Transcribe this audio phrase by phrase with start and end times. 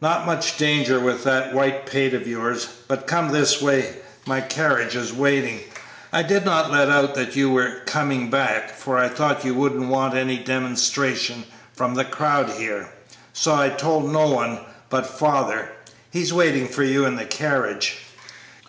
[0.00, 4.94] "Not much danger with that white pate of yours; but come this way, my carriage
[4.94, 5.58] is waiting.
[6.12, 9.88] I did not let out that you were coming back, for I thought you wouldn't
[9.88, 11.42] want any demonstration
[11.72, 12.88] from the crowd here,
[13.32, 15.72] so I told no one but father;
[16.12, 17.96] he's waiting for you in the carriage."